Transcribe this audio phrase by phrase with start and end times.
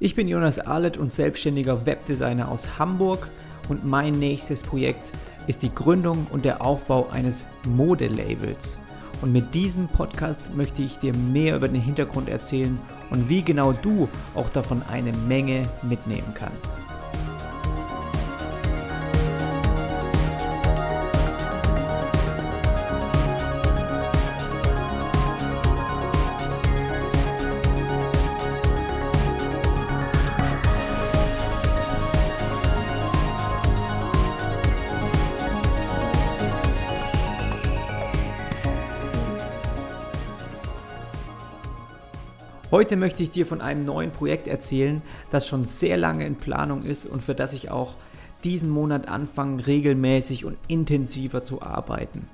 [0.00, 3.28] Ich bin Jonas Arlett und selbstständiger Webdesigner aus Hamburg
[3.68, 5.10] und mein nächstes Projekt
[5.48, 8.78] ist die Gründung und der Aufbau eines Modelabels.
[9.22, 12.78] Und mit diesem Podcast möchte ich dir mehr über den Hintergrund erzählen
[13.10, 16.70] und wie genau du auch davon eine Menge mitnehmen kannst.
[42.70, 45.00] Heute möchte ich dir von einem neuen Projekt erzählen,
[45.30, 47.94] das schon sehr lange in Planung ist und für das ich auch
[48.44, 52.28] diesen Monat anfange, regelmäßig und intensiver zu arbeiten.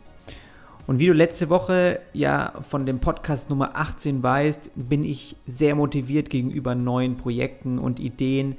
[0.89, 5.77] Und wie du letzte Woche ja von dem Podcast Nummer 18 weißt, bin ich sehr
[5.77, 8.57] motiviert gegenüber neuen Projekten und Ideen,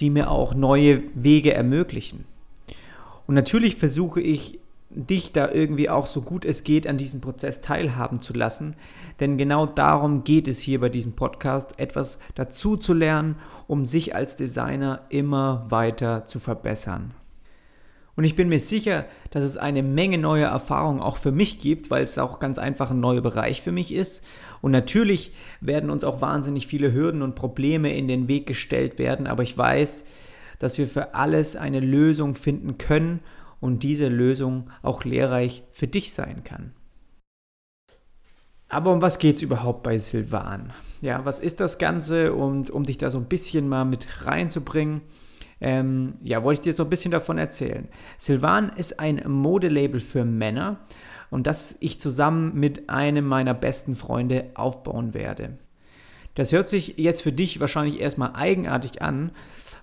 [0.00, 2.24] die mir auch neue Wege ermöglichen.
[3.26, 7.60] Und natürlich versuche ich dich da irgendwie auch so gut es geht an diesem Prozess
[7.60, 8.74] teilhaben zu lassen.
[9.20, 14.14] Denn genau darum geht es hier bei diesem Podcast, etwas dazu zu lernen, um sich
[14.14, 17.12] als Designer immer weiter zu verbessern.
[18.16, 21.88] Und ich bin mir sicher, dass es eine Menge neuer Erfahrungen auch für mich gibt,
[21.90, 24.24] weil es auch ganz einfach ein neuer Bereich für mich ist.
[24.60, 29.28] Und natürlich werden uns auch wahnsinnig viele Hürden und Probleme in den Weg gestellt werden,
[29.28, 30.04] aber ich weiß,
[30.58, 33.20] dass wir für alles eine Lösung finden können
[33.60, 36.72] und diese Lösung auch lehrreich für dich sein kann.
[38.68, 40.72] Aber um was geht es überhaupt bei Silvan?
[41.00, 42.34] Ja, was ist das Ganze?
[42.34, 45.00] Und um dich da so ein bisschen mal mit reinzubringen,
[45.60, 47.88] ähm, ja, wollte ich dir so ein bisschen davon erzählen.
[48.18, 50.80] Silvan ist ein Modelabel für Männer
[51.30, 55.58] und das ich zusammen mit einem meiner besten Freunde aufbauen werde.
[56.34, 59.32] Das hört sich jetzt für dich wahrscheinlich erstmal eigenartig an,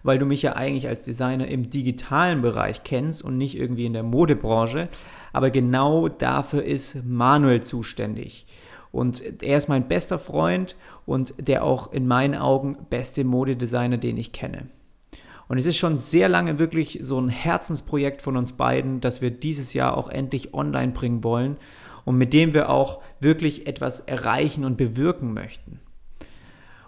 [0.03, 3.93] weil du mich ja eigentlich als Designer im digitalen Bereich kennst und nicht irgendwie in
[3.93, 4.88] der Modebranche.
[5.33, 8.45] Aber genau dafür ist Manuel zuständig.
[8.91, 14.17] Und er ist mein bester Freund und der auch in meinen Augen beste Modedesigner, den
[14.17, 14.67] ich kenne.
[15.47, 19.31] Und es ist schon sehr lange wirklich so ein Herzensprojekt von uns beiden, dass wir
[19.31, 21.57] dieses Jahr auch endlich online bringen wollen
[22.03, 25.81] und mit dem wir auch wirklich etwas erreichen und bewirken möchten.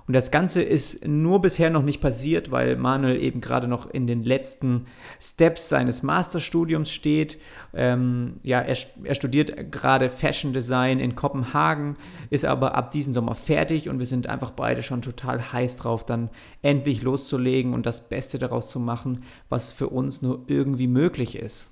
[0.07, 4.07] Und das Ganze ist nur bisher noch nicht passiert, weil Manuel eben gerade noch in
[4.07, 4.85] den letzten
[5.19, 7.37] Steps seines Masterstudiums steht.
[7.73, 11.97] Ähm, ja, er, er studiert gerade Fashion Design in Kopenhagen,
[12.29, 16.05] ist aber ab diesem Sommer fertig und wir sind einfach beide schon total heiß drauf,
[16.05, 16.29] dann
[16.61, 21.71] endlich loszulegen und das Beste daraus zu machen, was für uns nur irgendwie möglich ist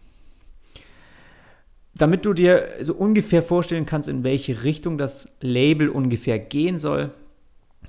[1.97, 7.13] damit du dir so ungefähr vorstellen kannst, in welche Richtung das Label ungefähr gehen soll,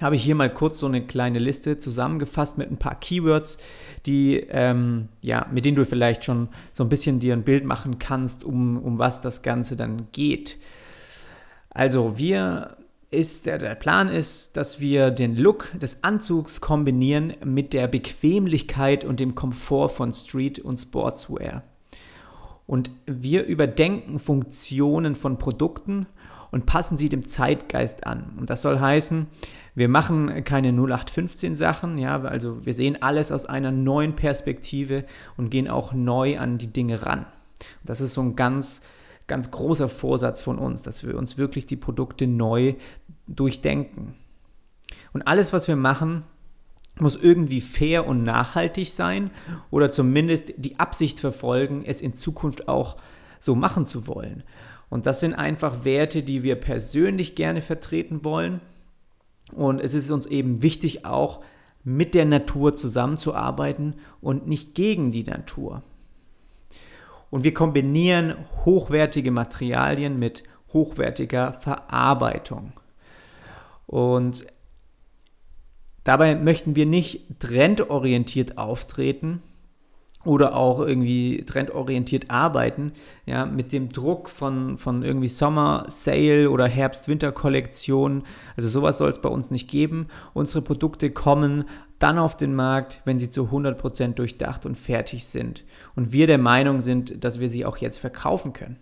[0.00, 3.58] habe ich hier mal kurz so eine kleine Liste zusammengefasst mit ein paar Keywords,
[4.04, 7.98] die, ähm, ja, mit denen du vielleicht schon so ein bisschen dir ein Bild machen
[7.98, 10.58] kannst, um, um was das Ganze dann geht.
[11.70, 12.76] Also wir
[13.10, 19.04] ist, der, der Plan ist, dass wir den Look des Anzugs kombinieren mit der Bequemlichkeit
[19.04, 21.62] und dem Komfort von Street- und Sportswear.
[22.66, 26.06] Und wir überdenken Funktionen von Produkten
[26.50, 28.34] und passen sie dem Zeitgeist an.
[28.38, 29.26] Und das soll heißen,
[29.74, 35.04] wir machen keine 0815 Sachen, ja, also wir sehen alles aus einer neuen Perspektive
[35.36, 37.26] und gehen auch neu an die Dinge ran.
[37.84, 38.82] Das ist so ein ganz,
[39.26, 42.74] ganz großer Vorsatz von uns, dass wir uns wirklich die Produkte neu
[43.26, 44.14] durchdenken.
[45.12, 46.24] Und alles, was wir machen,
[46.98, 49.30] muss irgendwie fair und nachhaltig sein
[49.70, 52.96] oder zumindest die Absicht verfolgen, es in Zukunft auch
[53.38, 54.42] so machen zu wollen.
[54.88, 58.60] Und das sind einfach Werte, die wir persönlich gerne vertreten wollen
[59.52, 61.42] und es ist uns eben wichtig, auch
[61.84, 65.82] mit der Natur zusammenzuarbeiten und nicht gegen die Natur.
[67.30, 70.42] Und wir kombinieren hochwertige Materialien mit
[70.72, 72.72] hochwertiger Verarbeitung.
[73.86, 74.46] Und
[76.02, 79.42] dabei möchten wir nicht trendorientiert auftreten,
[80.26, 82.92] oder auch irgendwie trendorientiert arbeiten,
[83.24, 88.24] ja, mit dem Druck von, von irgendwie Sommer, Sale oder Herbst-Winter-Kollektionen.
[88.56, 90.08] Also sowas soll es bei uns nicht geben.
[90.34, 91.64] Unsere Produkte kommen
[91.98, 95.64] dann auf den Markt, wenn sie zu 100% durchdacht und fertig sind.
[95.94, 98.76] Und wir der Meinung sind, dass wir sie auch jetzt verkaufen können.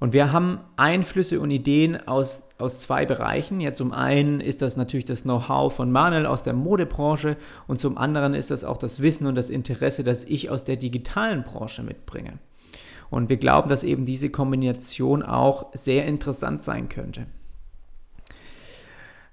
[0.00, 3.60] Und wir haben Einflüsse und Ideen aus, aus zwei Bereichen.
[3.60, 7.36] Ja, zum einen ist das natürlich das Know-how von Manuel aus der Modebranche
[7.66, 10.76] und zum anderen ist das auch das Wissen und das Interesse, das ich aus der
[10.76, 12.38] digitalen Branche mitbringe.
[13.10, 17.26] Und wir glauben, dass eben diese Kombination auch sehr interessant sein könnte.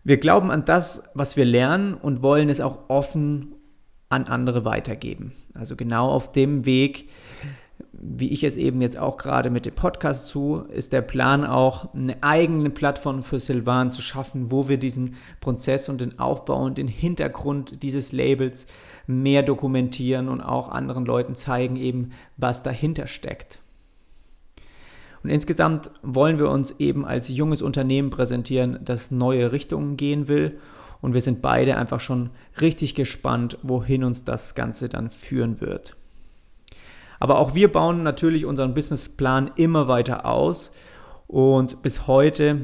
[0.04, 3.56] Wir glauben an das, was wir lernen und wollen es auch offen
[4.10, 5.34] an andere weitergeben.
[5.54, 7.10] Also genau auf dem Weg,
[8.02, 11.94] wie ich es eben jetzt auch gerade mit dem Podcast zu, ist der Plan auch,
[11.94, 16.78] eine eigene Plattform für Silvan zu schaffen, wo wir diesen Prozess und den Aufbau und
[16.78, 18.68] den Hintergrund dieses Labels
[19.08, 23.60] mehr dokumentieren und auch anderen Leuten zeigen eben, was dahinter steckt.
[25.24, 30.60] Und insgesamt wollen wir uns eben als junges Unternehmen präsentieren, das neue Richtungen gehen will.
[31.02, 32.30] Und wir sind beide einfach schon
[32.62, 35.96] richtig gespannt, wohin uns das Ganze dann führen wird.
[37.25, 40.72] Aber auch wir bauen natürlich unseren Businessplan immer weiter aus.
[41.27, 42.62] Und bis heute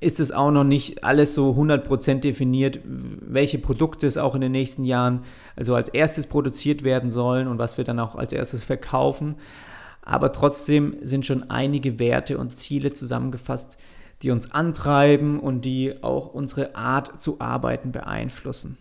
[0.00, 4.52] ist es auch noch nicht alles so 100% definiert, welche Produkte es auch in den
[4.52, 5.22] nächsten Jahren
[5.54, 9.36] also als erstes produziert werden sollen und was wir dann auch als erstes verkaufen
[10.06, 13.76] aber trotzdem sind schon einige Werte und Ziele zusammengefasst,
[14.22, 18.78] die uns antreiben und die auch unsere Art zu arbeiten beeinflussen.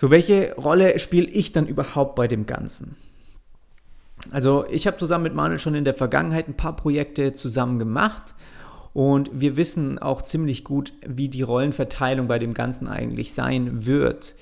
[0.00, 2.94] So, welche Rolle spiele ich dann überhaupt bei dem Ganzen?
[4.30, 8.36] Also, ich habe zusammen mit Manuel schon in der Vergangenheit ein paar Projekte zusammen gemacht
[8.92, 14.36] und wir wissen auch ziemlich gut, wie die Rollenverteilung bei dem Ganzen eigentlich sein wird.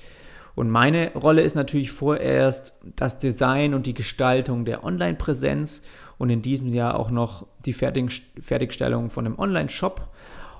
[0.53, 5.81] Und meine Rolle ist natürlich vorerst das Design und die Gestaltung der Online-Präsenz
[6.19, 10.07] und in diesem Jahr auch noch die Fertigstellung von einem Online-Shop.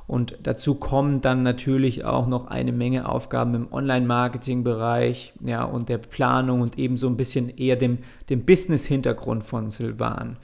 [0.07, 5.97] Und dazu kommen dann natürlich auch noch eine Menge Aufgaben im Online-Marketing-Bereich ja, und der
[5.97, 7.99] Planung und eben so ein bisschen eher dem,
[8.29, 10.37] dem Business-Hintergrund von Silvan.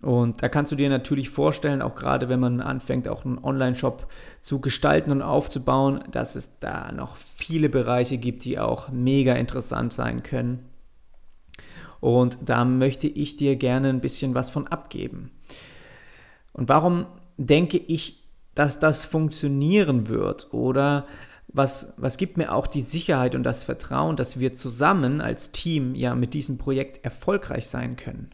[0.00, 4.08] Und da kannst du dir natürlich vorstellen, auch gerade wenn man anfängt, auch einen Online-Shop
[4.40, 9.92] zu gestalten und aufzubauen, dass es da noch viele Bereiche gibt, die auch mega interessant
[9.92, 10.64] sein können.
[12.00, 15.30] Und da möchte ich dir gerne ein bisschen was von abgeben.
[16.52, 18.21] Und warum denke ich,
[18.54, 20.52] dass das funktionieren wird?
[20.52, 21.06] Oder
[21.48, 25.94] was, was gibt mir auch die Sicherheit und das Vertrauen, dass wir zusammen als Team
[25.94, 28.30] ja mit diesem Projekt erfolgreich sein können?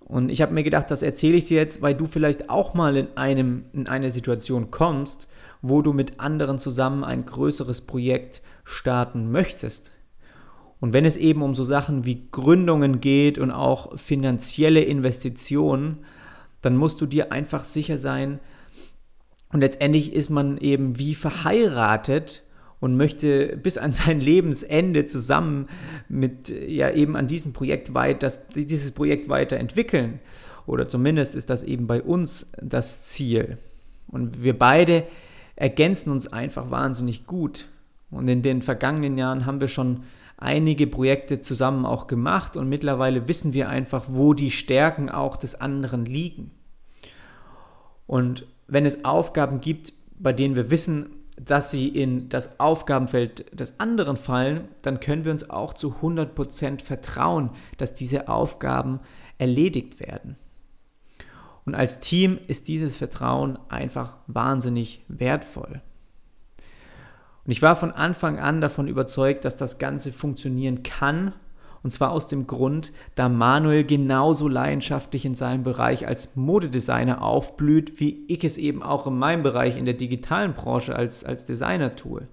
[0.00, 2.96] Und ich habe mir gedacht, das erzähle ich dir jetzt, weil du vielleicht auch mal
[2.96, 5.28] in, einem, in eine Situation kommst,
[5.60, 9.92] wo du mit anderen zusammen ein größeres Projekt starten möchtest.
[10.80, 16.04] Und wenn es eben um so Sachen wie Gründungen geht und auch finanzielle Investitionen,
[16.62, 18.38] dann musst du dir einfach sicher sein,
[19.52, 22.42] und letztendlich ist man eben wie verheiratet
[22.80, 25.68] und möchte bis an sein Lebensende zusammen
[26.08, 28.24] mit ja eben an diesem Projekt weit,
[28.54, 30.20] dieses Projekt weiterentwickeln.
[30.66, 33.56] Oder zumindest ist das eben bei uns das Ziel.
[34.06, 35.04] Und wir beide
[35.56, 37.68] ergänzen uns einfach wahnsinnig gut.
[38.10, 40.04] Und in den vergangenen Jahren haben wir schon
[40.36, 45.60] einige Projekte zusammen auch gemacht und mittlerweile wissen wir einfach, wo die Stärken auch des
[45.60, 46.52] anderen liegen.
[48.06, 53.80] Und wenn es Aufgaben gibt, bei denen wir wissen, dass sie in das Aufgabenfeld des
[53.80, 59.00] anderen fallen, dann können wir uns auch zu 100% vertrauen, dass diese Aufgaben
[59.38, 60.36] erledigt werden.
[61.64, 65.80] Und als Team ist dieses Vertrauen einfach wahnsinnig wertvoll.
[67.44, 71.34] Und ich war von Anfang an davon überzeugt, dass das Ganze funktionieren kann
[71.82, 78.00] und zwar aus dem Grund, da Manuel genauso leidenschaftlich in seinem Bereich als Modedesigner aufblüht,
[78.00, 81.96] wie ich es eben auch in meinem Bereich in der digitalen Branche als, als Designer
[81.96, 82.28] tue.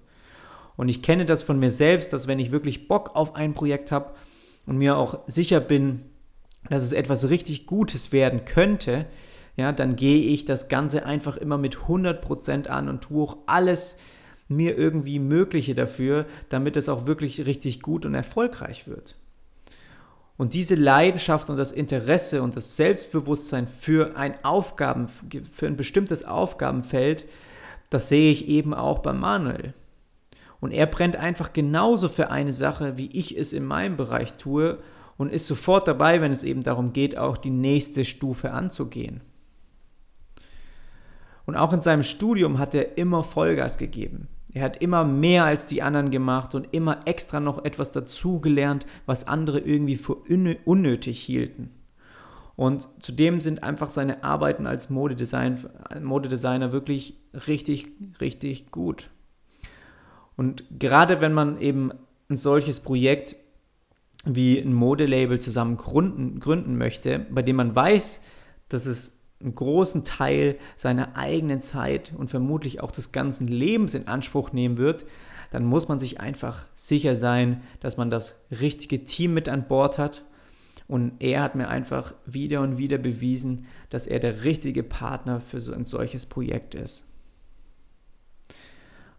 [0.76, 3.92] Und ich kenne das von mir selbst, dass wenn ich wirklich Bock auf ein Projekt
[3.92, 4.12] habe
[4.66, 6.02] und mir auch sicher bin,
[6.68, 9.06] dass es etwas richtig Gutes werden könnte,
[9.56, 13.96] ja, dann gehe ich das Ganze einfach immer mit 100% an und tue auch alles
[14.48, 19.16] mir irgendwie Mögliche dafür, damit es auch wirklich richtig gut und erfolgreich wird.
[20.36, 26.24] Und diese Leidenschaft und das Interesse und das Selbstbewusstsein für ein Aufgaben, für ein bestimmtes
[26.24, 27.26] Aufgabenfeld,
[27.88, 29.72] das sehe ich eben auch bei Manuel.
[30.60, 34.78] Und er brennt einfach genauso für eine Sache, wie ich es in meinem Bereich tue
[35.16, 39.20] und ist sofort dabei, wenn es eben darum geht, auch die nächste Stufe anzugehen.
[41.46, 44.28] Und auch in seinem Studium hat er immer Vollgas gegeben.
[44.56, 49.28] Er hat immer mehr als die anderen gemacht und immer extra noch etwas dazugelernt, was
[49.28, 51.72] andere irgendwie für unnötig hielten.
[52.56, 55.62] Und zudem sind einfach seine Arbeiten als Modedesign,
[56.02, 59.10] Modedesigner wirklich richtig, richtig gut.
[60.38, 61.92] Und gerade wenn man eben
[62.30, 63.36] ein solches Projekt
[64.24, 68.22] wie ein Modelabel zusammen gründen, gründen möchte, bei dem man weiß,
[68.70, 74.08] dass es einen großen Teil seiner eigenen Zeit und vermutlich auch des ganzen Lebens in
[74.08, 75.06] Anspruch nehmen wird,
[75.52, 79.98] dann muss man sich einfach sicher sein, dass man das richtige Team mit an Bord
[79.98, 80.24] hat
[80.88, 85.60] Und er hat mir einfach wieder und wieder bewiesen, dass er der richtige Partner für
[85.60, 87.04] so ein solches Projekt ist.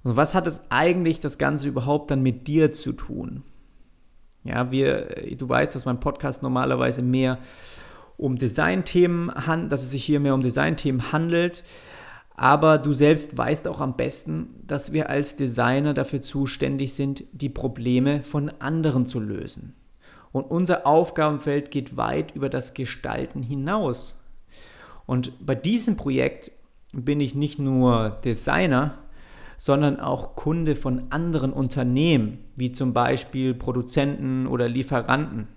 [0.03, 3.43] Und was hat es eigentlich das Ganze überhaupt dann mit dir zu tun?
[4.43, 7.37] Ja, wir, du weißt, dass mein Podcast normalerweise mehr
[8.17, 11.63] um Designthemen handelt, dass es sich hier mehr um Designthemen handelt.
[12.35, 17.49] Aber du selbst weißt auch am besten, dass wir als Designer dafür zuständig sind, die
[17.49, 19.73] Probleme von anderen zu lösen.
[20.31, 24.19] Und unser Aufgabenfeld geht weit über das Gestalten hinaus.
[25.07, 26.51] Und bei diesem Projekt
[26.93, 28.99] bin ich nicht nur Designer,
[29.57, 35.47] sondern auch Kunde von anderen Unternehmen, wie zum Beispiel Produzenten oder Lieferanten.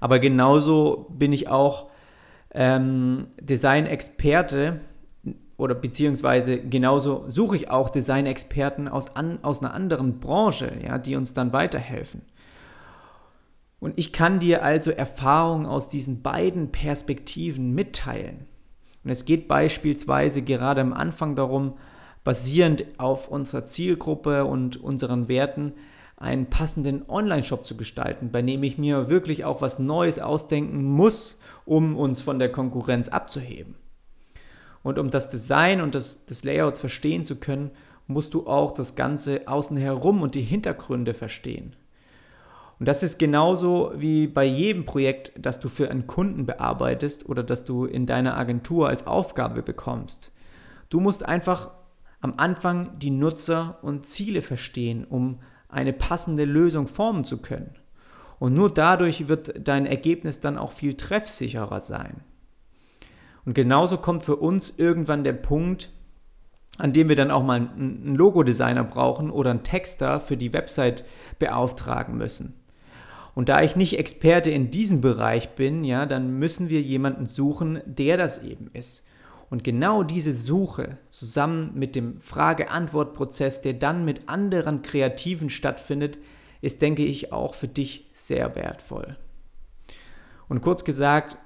[0.00, 1.88] Aber genauso bin ich auch
[2.52, 4.80] ähm, Design-Experte
[5.56, 11.16] oder beziehungsweise genauso suche ich auch Designexperten aus, an, aus einer anderen Branche, ja, die
[11.16, 12.22] uns dann weiterhelfen.
[13.80, 18.46] Und ich kann dir also Erfahrungen aus diesen beiden Perspektiven mitteilen.
[19.04, 21.74] Und es geht beispielsweise gerade am Anfang darum,
[22.24, 25.72] basierend auf unserer Zielgruppe und unseren Werten
[26.18, 31.38] einen passenden Online-Shop zu gestalten, bei dem ich mir wirklich auch was Neues ausdenken muss,
[31.64, 33.76] um uns von der Konkurrenz abzuheben.
[34.82, 37.70] Und um das Design und das, das Layout verstehen zu können,
[38.06, 41.76] musst du auch das Ganze außen herum und die Hintergründe verstehen.
[42.80, 47.42] Und das ist genauso wie bei jedem Projekt, das du für einen Kunden bearbeitest oder
[47.42, 50.32] das du in deiner Agentur als Aufgabe bekommst.
[50.88, 51.70] Du musst einfach
[52.20, 57.74] am Anfang die Nutzer und Ziele verstehen, um eine passende Lösung formen zu können.
[58.38, 62.20] Und nur dadurch wird dein Ergebnis dann auch viel treffsicherer sein.
[63.44, 65.90] Und genauso kommt für uns irgendwann der Punkt,
[66.76, 71.04] an dem wir dann auch mal einen Logodesigner brauchen oder einen Texter für die Website
[71.38, 72.54] beauftragen müssen.
[73.34, 77.80] Und da ich nicht Experte in diesem Bereich bin, ja, dann müssen wir jemanden suchen,
[77.86, 79.07] der das eben ist.
[79.50, 86.18] Und genau diese Suche zusammen mit dem Frage-Antwort-Prozess, der dann mit anderen Kreativen stattfindet,
[86.60, 89.16] ist, denke ich, auch für dich sehr wertvoll.
[90.48, 91.38] Und kurz gesagt,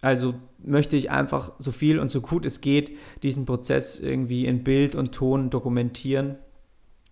[0.00, 4.62] also möchte ich einfach so viel und so gut es geht diesen Prozess irgendwie in
[4.62, 6.36] Bild und Ton dokumentieren,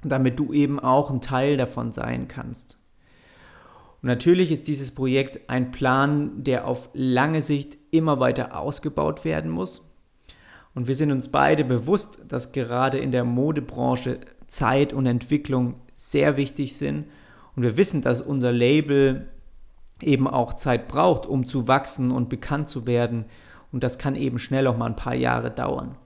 [0.02, 2.78] damit du eben auch ein Teil davon sein kannst.
[4.04, 9.50] Und natürlich ist dieses Projekt ein Plan, der auf lange Sicht immer weiter ausgebaut werden
[9.50, 9.90] muss.
[10.74, 16.36] Und wir sind uns beide bewusst, dass gerade in der Modebranche Zeit und Entwicklung sehr
[16.36, 17.06] wichtig sind.
[17.56, 19.30] Und wir wissen, dass unser Label
[20.02, 23.24] eben auch Zeit braucht, um zu wachsen und bekannt zu werden.
[23.72, 25.96] Und das kann eben schnell auch mal ein paar Jahre dauern.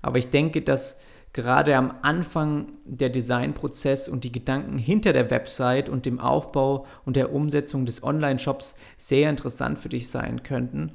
[0.00, 0.98] Aber ich denke, dass
[1.32, 7.16] gerade am Anfang der Designprozess und die Gedanken hinter der Website und dem Aufbau und
[7.16, 10.92] der Umsetzung des Online-Shops sehr interessant für dich sein könnten.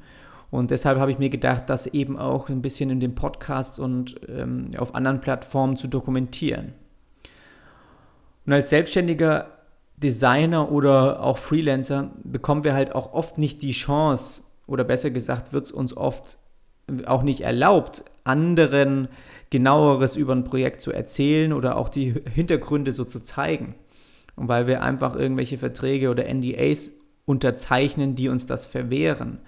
[0.52, 4.16] Und deshalb habe ich mir gedacht, das eben auch ein bisschen in den Podcasts und
[4.30, 6.74] ähm, auf anderen Plattformen zu dokumentieren.
[8.46, 9.48] Und als Selbstständiger
[9.98, 15.54] Designer oder auch Freelancer bekommen wir halt auch oft nicht die Chance, oder besser gesagt,
[15.54, 16.38] wird es uns oft
[17.06, 19.08] auch nicht erlaubt, anderen
[19.50, 23.76] genaueres über ein Projekt zu erzählen oder auch die Hintergründe so zu zeigen.
[24.36, 26.94] Und weil wir einfach irgendwelche Verträge oder NDAs
[27.26, 29.40] unterzeichnen, die uns das verwehren.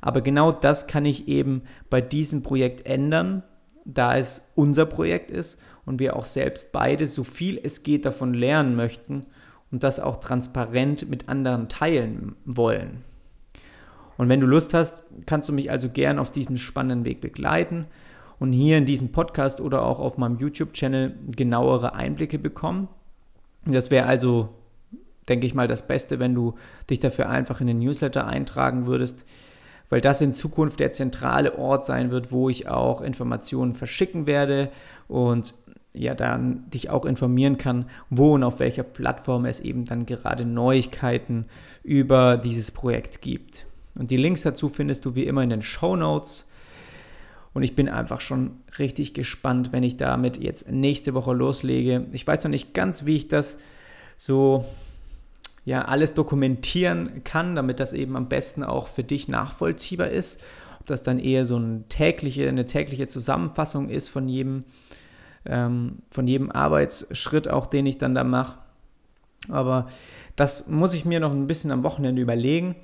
[0.00, 3.42] Aber genau das kann ich eben bei diesem Projekt ändern,
[3.84, 8.34] da es unser Projekt ist und wir auch selbst beide so viel es geht davon
[8.34, 9.26] lernen möchten
[9.72, 13.02] und das auch transparent mit anderen teilen wollen.
[14.16, 17.86] Und wenn du Lust hast, kannst du mich also gern auf diesem spannenden Weg begleiten
[18.38, 22.88] und hier in diesem Podcast oder auch auf meinem YouTube-Channel genauere Einblicke bekommen.
[23.64, 24.50] Das wäre also,
[25.28, 26.54] denke ich mal, das Beste, wenn du
[26.88, 29.24] dich dafür einfach in den Newsletter eintragen würdest,
[29.90, 34.70] weil das in Zukunft der zentrale Ort sein wird, wo ich auch Informationen verschicken werde
[35.08, 35.54] und
[35.94, 40.44] ja dann dich auch informieren kann, wo und auf welcher Plattform es eben dann gerade
[40.44, 41.46] Neuigkeiten
[41.82, 43.66] über dieses Projekt gibt.
[43.94, 46.48] Und die Links dazu findest du wie immer in den Show Notes.
[47.58, 52.06] Und ich bin einfach schon richtig gespannt, wenn ich damit jetzt nächste Woche loslege.
[52.12, 53.58] Ich weiß noch nicht ganz, wie ich das
[54.16, 54.64] so
[55.64, 60.40] ja alles dokumentieren kann, damit das eben am besten auch für dich nachvollziehbar ist.
[60.78, 64.62] Ob das dann eher so eine tägliche, eine tägliche Zusammenfassung ist von jedem
[65.44, 68.58] ähm, von jedem Arbeitsschritt auch, den ich dann da mache.
[69.48, 69.88] Aber
[70.36, 72.76] das muss ich mir noch ein bisschen am Wochenende überlegen.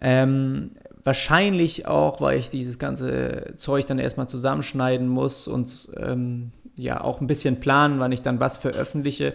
[0.00, 0.72] Ähm,
[1.04, 7.20] wahrscheinlich auch, weil ich dieses ganze Zeug dann erstmal zusammenschneiden muss und ähm, ja auch
[7.20, 9.34] ein bisschen planen, wann ich dann was veröffentliche.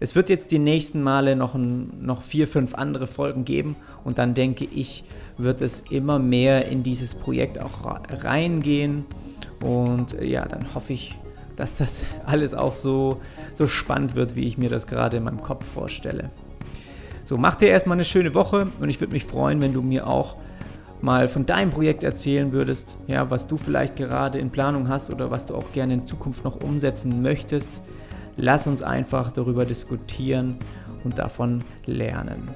[0.00, 4.18] Es wird jetzt die nächsten Male noch, ein, noch vier, fünf andere Folgen geben und
[4.18, 5.04] dann denke ich,
[5.38, 9.04] wird es immer mehr in dieses Projekt auch reingehen.
[9.62, 11.18] Und äh, ja, dann hoffe ich,
[11.56, 13.20] dass das alles auch so,
[13.52, 16.30] so spannend wird, wie ich mir das gerade in meinem Kopf vorstelle.
[17.22, 20.06] So, mach dir erstmal eine schöne Woche und ich würde mich freuen, wenn du mir
[20.06, 20.36] auch
[21.02, 25.30] mal von deinem Projekt erzählen würdest, ja, was du vielleicht gerade in Planung hast oder
[25.30, 27.82] was du auch gerne in Zukunft noch umsetzen möchtest.
[28.36, 30.56] Lass uns einfach darüber diskutieren
[31.04, 32.48] und davon lernen.